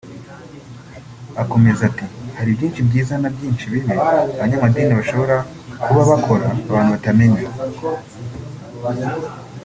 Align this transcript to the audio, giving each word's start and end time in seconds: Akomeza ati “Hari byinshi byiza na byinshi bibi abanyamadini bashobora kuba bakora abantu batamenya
Akomeza 1.43 1.81
ati 1.89 2.05
“Hari 2.37 2.49
byinshi 2.57 2.81
byiza 2.87 3.13
na 3.21 3.29
byinshi 3.35 3.65
bibi 3.71 3.91
abanyamadini 4.35 4.93
bashobora 4.99 5.35
kuba 5.81 6.01
bakora 6.11 6.43
abantu 6.69 6.89
batamenya 6.95 7.43